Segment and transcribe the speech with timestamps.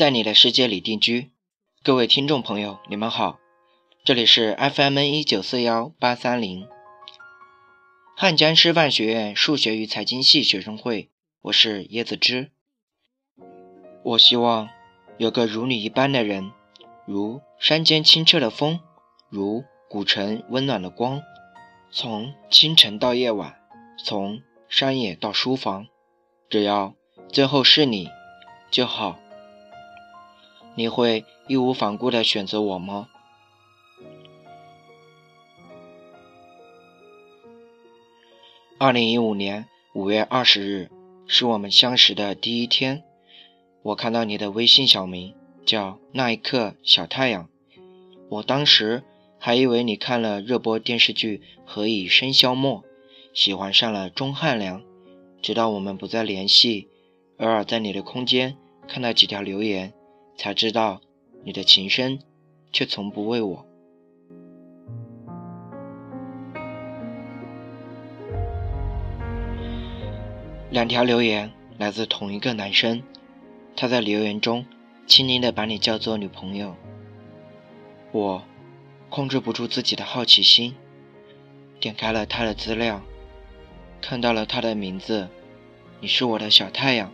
[0.00, 1.30] 在你的世界里定居，
[1.82, 3.38] 各位听众朋友，你们好，
[4.02, 6.66] 这里是 FM 一九四幺八三零，
[8.16, 11.10] 汉江师范学院数学与财经系学生会，
[11.42, 12.50] 我是椰子汁。
[14.02, 14.70] 我希望
[15.18, 16.50] 有个如你一般的人，
[17.06, 18.80] 如山间清澈的风，
[19.28, 21.20] 如古城温暖的光，
[21.92, 23.54] 从清晨到夜晚，
[24.02, 25.88] 从山野到书房，
[26.48, 26.94] 只要
[27.30, 28.08] 最后是你
[28.70, 29.18] 就好。
[30.80, 33.10] 你会义无反顾地选择我吗？
[38.78, 40.90] 二零一五年五月二十日
[41.26, 43.02] 是我们相识的第一天。
[43.82, 45.34] 我看到你的微信小名
[45.66, 47.50] 叫那一刻小太阳，
[48.30, 49.02] 我当时
[49.38, 52.82] 还以为你看了热播电视剧《何以笙箫默》，
[53.34, 54.82] 喜欢上了钟汉良。
[55.42, 56.88] 直到我们不再联系，
[57.36, 58.56] 偶尔在你的空间
[58.88, 59.92] 看到几条留言。
[60.42, 61.02] 才知道，
[61.44, 62.18] 你的情深，
[62.72, 63.66] 却从不为我。
[70.70, 73.02] 两条留言来自同一个男生，
[73.76, 74.64] 他在留言中
[75.06, 76.74] 轻轻的把你叫做女朋友。
[78.10, 78.42] 我
[79.10, 80.74] 控制不住自己的好奇心，
[81.78, 83.02] 点开了他的资料，
[84.00, 85.28] 看到了他的名字，
[86.00, 87.12] 你是我的小太阳。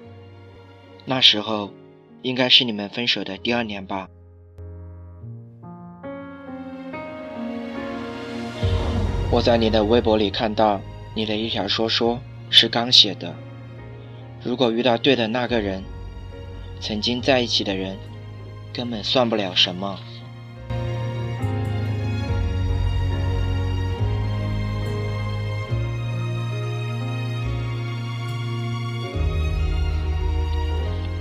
[1.05, 1.73] 那时候。
[2.23, 4.09] 应该是你们分手的第二年吧。
[9.31, 10.81] 我在你的微博里看到
[11.15, 13.35] 你的一条说说，是刚写的。
[14.43, 15.83] 如果遇到对的那个人，
[16.81, 17.97] 曾经在一起的人，
[18.73, 19.99] 根本算不了什么。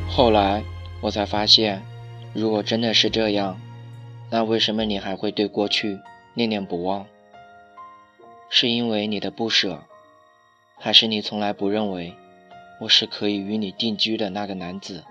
[0.07, 0.63] 后来。
[1.05, 1.83] 我才发现，
[2.33, 3.61] 如果真的是这样，
[4.31, 5.99] 那为什么你还会对过去
[6.33, 7.05] 念念不忘？
[8.49, 9.83] 是因为你的不舍，
[10.79, 12.15] 还是你从来不认为
[12.81, 15.03] 我是可以与你定居的那个男子？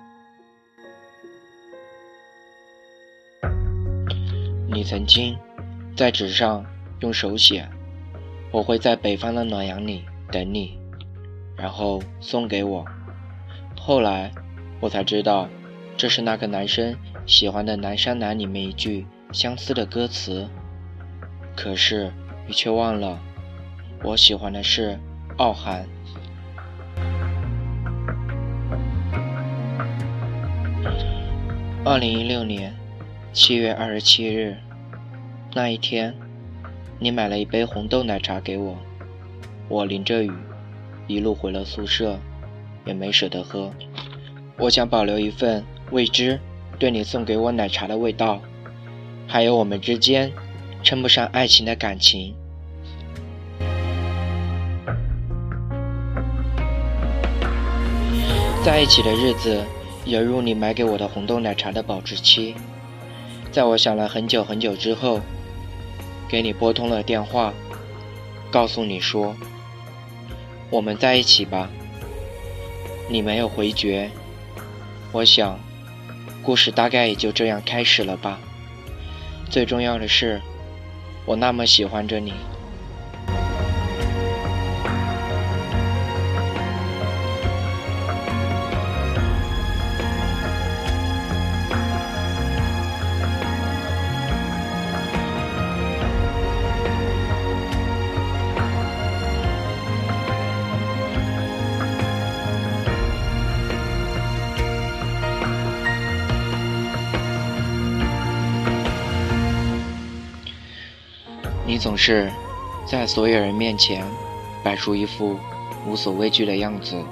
[4.68, 5.38] 你曾经
[5.96, 6.66] 在纸上
[6.98, 7.68] 用手写
[8.50, 10.76] ：“我会在北方的暖阳里等你”，
[11.56, 12.84] 然后送给我。
[13.78, 14.32] 后来
[14.80, 15.48] 我才知道。
[15.96, 16.94] 这是那个男生
[17.24, 20.46] 喜欢的《南山南》里面一句相似的歌词，
[21.56, 22.12] 可是
[22.46, 23.18] 你却忘了，
[24.02, 24.98] 我喜欢的是
[25.38, 25.86] 傲寒。
[31.84, 32.74] 二零一六年
[33.32, 34.56] 七月二十七日
[35.54, 36.14] 那一天，
[36.98, 38.76] 你买了一杯红豆奶茶给我，
[39.68, 40.32] 我淋着雨
[41.06, 42.18] 一路回了宿舍，
[42.84, 43.70] 也没舍得喝，
[44.58, 45.64] 我想保留一份。
[45.94, 46.40] 未知
[46.76, 48.40] 对你送给我奶茶的味道，
[49.28, 50.32] 还有我们之间
[50.82, 52.34] 称不上爱情的感情。
[58.64, 59.62] 在一起的日子，
[60.04, 62.56] 犹如你买给我的红豆奶茶的保质期。
[63.52, 65.20] 在我想了很久很久之后，
[66.28, 67.54] 给你拨通了电话，
[68.50, 69.36] 告诉你说
[70.70, 71.70] ：“我们在一起吧。”
[73.08, 74.10] 你没有回绝，
[75.12, 75.56] 我想。
[76.44, 78.38] 故事大概也就这样开始了吧。
[79.50, 80.40] 最重要的是，
[81.24, 82.34] 我那么喜欢着你。
[111.74, 112.30] 你总是
[112.86, 114.06] 在所有人面前
[114.62, 115.36] 摆出一副
[115.84, 117.02] 无所畏惧的样子，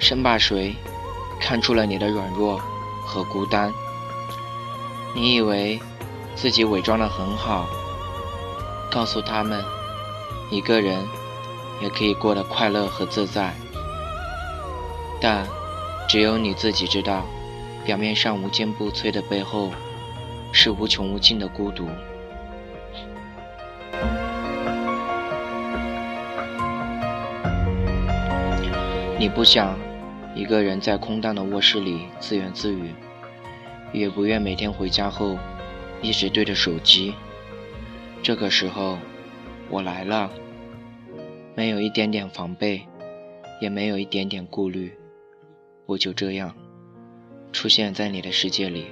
[0.00, 0.74] 生怕谁
[1.38, 2.60] 看出了你的软弱
[3.04, 3.72] 和孤单。
[5.14, 5.78] 你以为
[6.34, 7.68] 自己伪装的很好，
[8.90, 9.62] 告诉他们
[10.50, 10.98] 一个人
[11.80, 13.54] 也可以过得快乐和自在，
[15.20, 15.46] 但
[16.08, 17.24] 只有你自己知道，
[17.84, 19.70] 表面上无坚不摧的背后
[20.50, 21.88] 是无穷无尽的孤独。
[29.18, 29.78] 你不想
[30.34, 32.94] 一个人在空荡的卧室里自言自语，
[33.90, 35.38] 也不愿每天回家后
[36.02, 37.14] 一直对着手机。
[38.22, 38.98] 这个时候，
[39.70, 40.30] 我来了，
[41.54, 42.86] 没有一点点防备，
[43.58, 44.92] 也没有一点点顾虑，
[45.86, 46.54] 我就这样
[47.52, 48.88] 出现在你的世界里，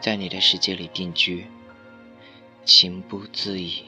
[0.00, 1.46] 在你的世界里定居，
[2.64, 3.84] 情不自已。